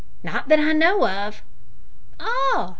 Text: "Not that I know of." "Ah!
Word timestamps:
"Not 0.23 0.47
that 0.47 0.57
I 0.59 0.73
know 0.73 1.07
of." 1.07 1.43
"Ah! 2.19 2.69